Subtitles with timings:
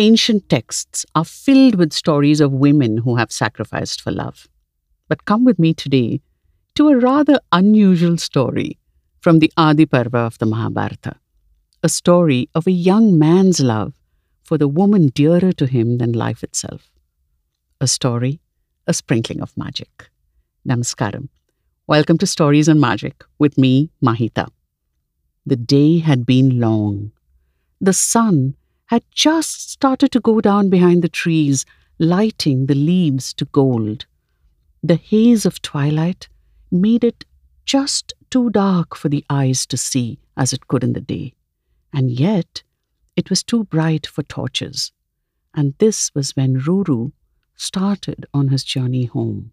[0.00, 4.48] ancient texts are filled with stories of women who have sacrificed for love.
[5.08, 6.22] But come with me today
[6.74, 8.78] to a rather unusual story
[9.20, 11.16] from the Adi Parva of the Mahabharata,
[11.82, 13.92] a story of a young man's love
[14.42, 16.90] for the woman dearer to him than life itself.
[17.78, 18.40] A story,
[18.86, 20.08] a sprinkling of magic.
[20.66, 21.28] Namaskaram.
[21.86, 24.48] Welcome to Stories on Magic with me, Mahita.
[25.44, 27.12] The day had been long.
[27.82, 28.54] The sun
[28.90, 31.64] had just started to go down behind the trees,
[32.00, 34.04] lighting the leaves to gold.
[34.82, 36.28] The haze of twilight
[36.72, 37.24] made it
[37.64, 41.34] just too dark for the eyes to see as it could in the day,
[41.92, 42.64] and yet
[43.14, 44.90] it was too bright for torches.
[45.54, 47.12] And this was when Ruru
[47.54, 49.52] started on his journey home.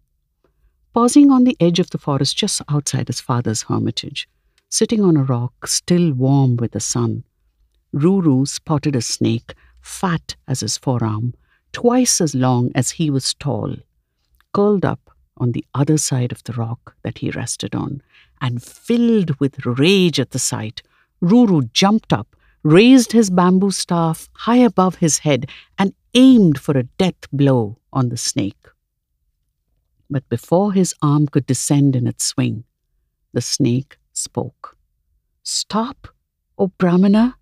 [0.92, 4.28] Pausing on the edge of the forest just outside his father's hermitage,
[4.68, 7.22] sitting on a rock still warm with the sun,
[7.94, 11.34] Ruru spotted a snake, fat as his forearm,
[11.72, 13.76] twice as long as he was tall,
[14.52, 18.02] curled up on the other side of the rock that he rested on,
[18.40, 20.82] and filled with rage at the sight,
[21.22, 26.82] Ruru jumped up, raised his bamboo staff high above his head, and aimed for a
[26.82, 28.66] death blow on the snake.
[30.10, 32.64] But before his arm could descend in its swing,
[33.32, 34.76] the snake spoke.
[35.42, 36.08] Stop,
[36.58, 37.37] O Brahmana,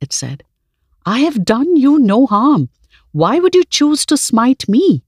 [0.00, 0.44] it said.
[1.04, 2.68] I have done you no harm.
[3.12, 5.02] Why would you choose to smite me?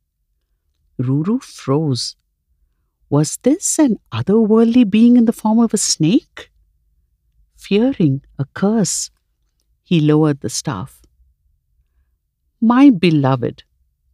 [0.98, 2.16] Ruru froze.
[3.08, 6.50] Was this an otherworldly being in the form of a snake?
[7.56, 9.10] Fearing a curse,
[9.82, 11.02] he lowered the staff.
[12.60, 13.64] My beloved,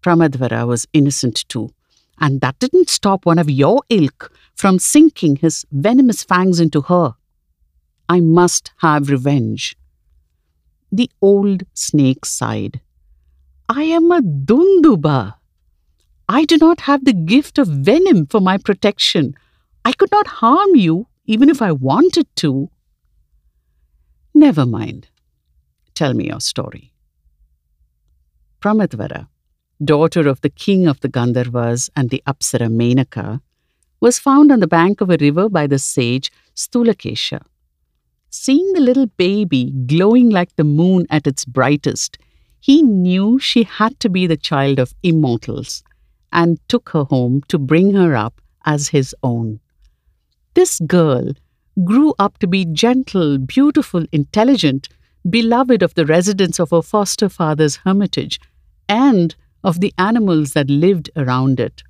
[0.03, 1.71] Pramadvara was innocent too,
[2.19, 7.15] and that didn't stop one of your ilk from sinking his venomous fangs into her.
[8.09, 9.77] I must have revenge.
[10.93, 12.81] The old snake sighed.
[13.69, 15.35] I am a Dunduba.
[16.29, 19.35] I do not have the gift of venom for my protection.
[19.85, 22.71] I could not harm you, even if I wanted to.
[24.35, 25.09] Never mind.
[25.95, 26.93] Tell me your story.
[28.61, 29.29] Pramadvara,
[29.85, 33.41] daughter of the king of the Gandharvas and the Apsara Menaka,
[34.01, 37.43] was found on the bank of a river by the sage Stulakesha.
[38.39, 42.19] Seeing the little baby glowing like the moon at its brightest,
[42.61, 45.83] he knew she had to be the child of immortals
[46.33, 49.59] and took her home to bring her up as his own.
[50.53, 51.33] This girl
[51.83, 54.91] grew up to be gentle, beautiful, intelligent,
[55.29, 58.39] beloved of the residents of her foster father's hermitage
[58.87, 61.83] and of the animals that lived around it.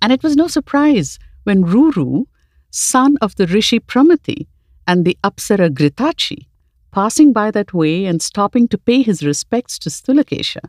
[0.00, 2.24] And it was no surprise when Ruru,
[2.70, 4.46] son of the Rishi Pramathi
[4.86, 6.46] and the Apsara Gritachi,
[6.92, 10.60] passing by that way and stopping to pay his respects to Stulakesha,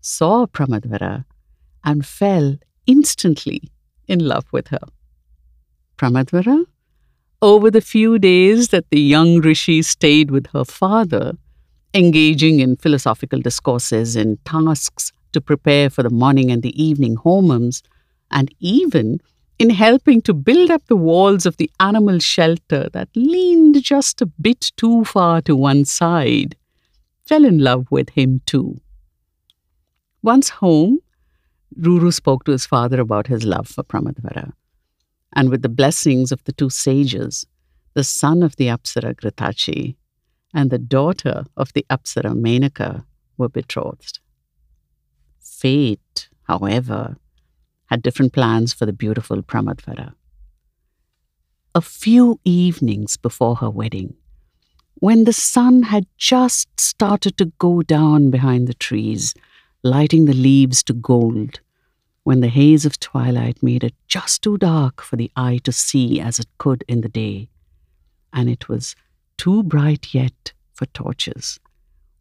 [0.00, 1.24] saw Pramadvara
[1.84, 3.70] and fell instantly
[4.08, 4.80] in love with her.
[5.96, 6.64] Pramadvara,
[7.42, 11.32] over the few days that the young rishi stayed with her father,
[11.94, 17.82] engaging in philosophical discourses and tasks to prepare for the morning and the evening homams,
[18.30, 19.20] and even
[19.60, 24.26] in helping to build up the walls of the animal shelter that leaned just a
[24.26, 26.56] bit too far to one side,
[27.26, 28.80] fell in love with him too.
[30.22, 30.98] Once home,
[31.78, 34.54] Ruru spoke to his father about his love for Pramadvara.
[35.34, 37.46] And with the blessings of the two sages,
[37.92, 39.96] the son of the Apsara Gritachi
[40.54, 43.04] and the daughter of the Apsara Menaka
[43.36, 44.20] were betrothed.
[45.38, 47.18] Fate, however,
[47.90, 50.14] had different plans for the beautiful Pramadvara.
[51.74, 54.14] A few evenings before her wedding,
[54.94, 59.34] when the sun had just started to go down behind the trees,
[59.82, 61.60] lighting the leaves to gold,
[62.22, 66.20] when the haze of twilight made it just too dark for the eye to see
[66.20, 67.48] as it could in the day,
[68.32, 68.94] and it was
[69.36, 71.58] too bright yet for torches.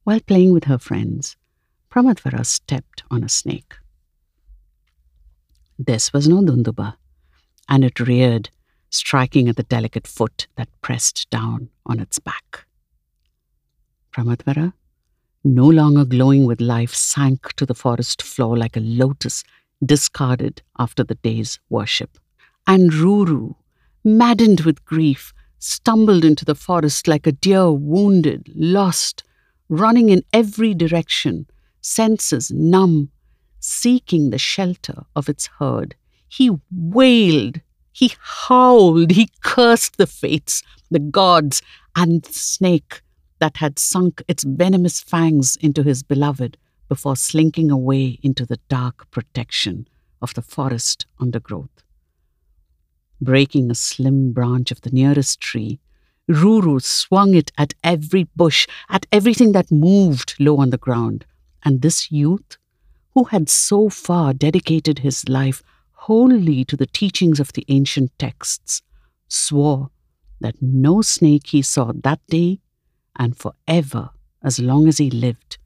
[0.06, 1.36] While playing with her friends,
[1.92, 3.76] Pramadvara stepped on a snake.
[5.82, 6.98] This was no Dunduba,
[7.70, 8.50] and it reared,
[8.90, 12.66] striking at the delicate foot that pressed down on its back.
[14.12, 14.74] Pramadvara
[15.46, 19.46] no longer glowing with life, sank to the forest floor like a lotus
[19.86, 22.18] discarded after the day's worship.
[22.68, 23.56] And Ruru,
[24.04, 29.24] maddened with grief, stumbled into the forest like a deer wounded, lost,
[29.70, 31.48] running in every direction,
[31.80, 33.12] senses numb,
[33.60, 35.96] seeking the shelter of its herd.
[36.28, 37.62] He wailed,
[37.92, 41.62] he howled, he cursed the fates, the gods,
[41.96, 43.02] and the snake
[43.40, 46.58] that had sunk its venomous fangs into his beloved
[46.88, 49.88] before slinking away into the dark protection
[50.22, 51.84] of the forest undergrowth.
[53.22, 55.80] Breaking a slim branch of the nearest tree,
[56.30, 61.26] Ruru swung it at every bush, at everything that moved low on the ground.
[61.64, 62.58] And this youth,
[63.14, 65.62] who had so far dedicated his life
[65.94, 68.82] wholly to the teachings of the ancient texts,
[69.28, 69.90] swore
[70.40, 72.60] that no snake he saw that day
[73.18, 74.10] and forever,
[74.42, 75.58] as long as he lived,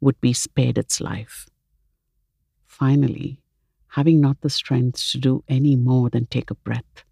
[0.00, 1.46] would be spared its life.
[2.66, 3.40] Finally,
[3.88, 7.04] having not the strength to do any more than take a breath,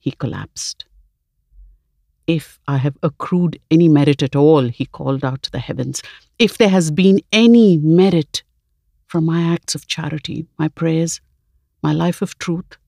[0.00, 0.86] he collapsed.
[2.26, 6.02] If I have accrued any merit at all, he called out to the heavens,
[6.38, 8.42] if there has been any merit
[9.12, 11.20] from my acts of charity, my prayers,
[11.82, 12.78] my life of truth,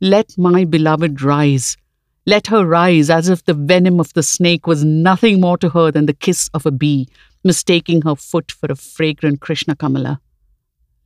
[0.00, 1.76] let my beloved rise.
[2.24, 5.90] Let her rise as if the venom of the snake was nothing more to her
[5.90, 7.06] than the kiss of a bee,
[7.44, 10.22] mistaking her foot for a fragrant Krishna Kamala.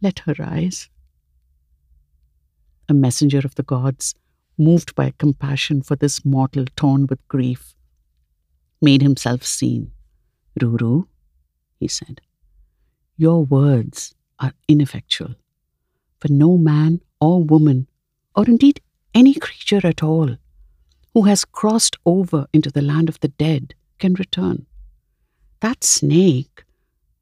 [0.00, 0.88] Let her rise.
[2.88, 4.14] A messenger of the gods
[4.56, 7.75] moved by compassion for this mortal torn with grief,
[8.81, 9.90] made himself seen.
[10.60, 11.08] Ruru,
[11.81, 12.20] he said,
[13.16, 15.35] your words are ineffectual,
[16.19, 17.88] for no man or woman,
[18.35, 18.81] or indeed
[19.15, 20.37] any creature at all,
[21.15, 24.67] who has crossed over into the land of the dead can return.
[25.61, 26.65] That snake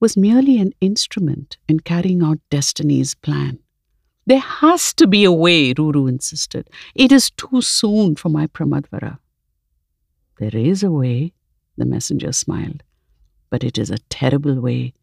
[0.00, 3.60] was merely an instrument in carrying out destiny's plan.
[4.26, 6.68] There has to be a way, Ruru insisted.
[6.94, 9.18] It is too soon for my Pramadvara.
[10.38, 11.32] There is a way,
[11.76, 12.82] the messenger smiled,
[13.50, 14.94] but it is a terrible way,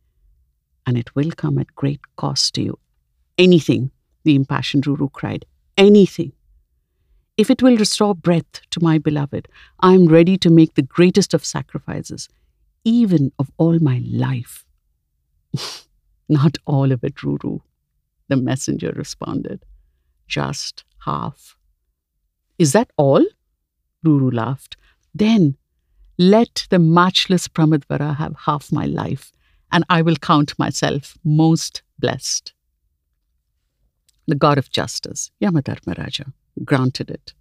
[0.85, 2.79] and it will come at great cost to you.
[3.37, 3.91] Anything,
[4.23, 5.45] the impassioned Ruru cried,
[5.77, 6.31] anything.
[7.37, 9.47] If it will restore breath to my beloved,
[9.79, 12.29] I am ready to make the greatest of sacrifices,
[12.83, 14.65] even of all my life.
[16.29, 17.61] Not all of it, Ruru
[18.31, 19.65] the messenger responded.
[20.25, 21.57] Just half.
[22.57, 23.25] Is that all?
[24.05, 24.77] Ruru laughed.
[25.13, 25.57] Then
[26.17, 29.33] let the matchless Pramadvara have half my life,
[29.71, 32.53] and I will count myself most blessed.
[34.27, 36.33] The god of justice, Yamadharmaraja,
[36.63, 37.33] granted it,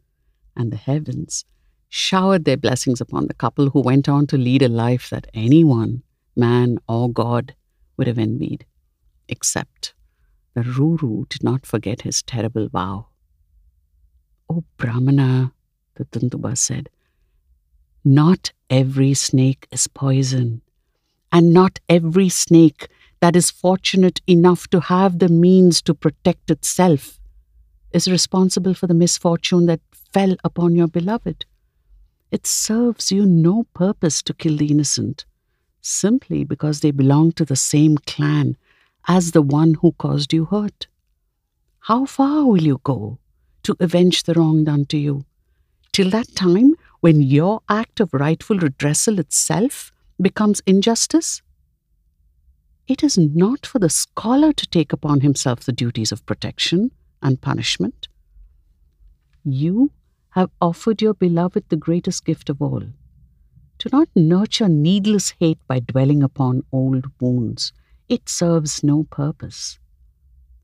[0.56, 1.44] and the heavens
[1.88, 6.02] showered their blessings upon the couple who went on to lead a life that anyone,
[6.36, 7.54] man or god,
[7.96, 8.64] would have envied,
[9.28, 9.92] except
[10.54, 13.08] the Ruru did not forget his terrible vow.
[14.48, 15.52] O Brahmana,
[15.96, 16.88] the Dunduba said,
[18.04, 20.62] not every snake is poison,
[21.32, 22.88] and not every snake
[23.20, 27.20] that is fortunate enough to have the means to protect itself
[27.92, 29.80] is responsible for the misfortune that
[30.12, 31.44] fell upon your beloved.
[32.30, 35.24] It serves you no purpose to kill the innocent,
[35.80, 38.56] simply because they belong to the same clan
[39.08, 40.86] as the one who caused you hurt?
[41.80, 43.18] How far will you go
[43.62, 45.24] to avenge the wrong done to you?
[45.92, 49.90] Till that time when your act of rightful redressal itself
[50.20, 51.42] becomes injustice?
[52.86, 56.90] It is not for the scholar to take upon himself the duties of protection
[57.22, 58.08] and punishment.
[59.44, 59.92] You
[60.30, 62.82] have offered your beloved the greatest gift of all.
[63.78, 67.72] Do not nurture needless hate by dwelling upon old wounds
[68.10, 69.78] it serves no purpose.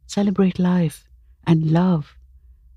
[0.09, 1.05] Celebrate life
[1.47, 2.17] and love,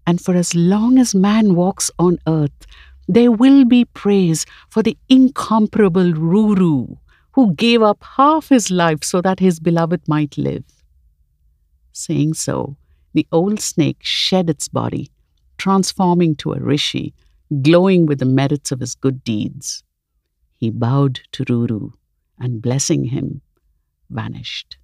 [0.05, 2.67] and for as long as man walks on earth,
[3.09, 6.97] there will be praise for the incomparable Ruru,
[7.31, 10.63] who gave up half his life so that his beloved might live.
[11.91, 12.77] Saying so,
[13.13, 15.09] the old snake shed its body,
[15.57, 17.15] transforming to a rishi,
[17.63, 19.83] glowing with the merits of his good deeds.
[20.57, 21.93] He bowed to Ruru,
[22.37, 23.41] and blessing him,
[24.11, 24.77] vanished.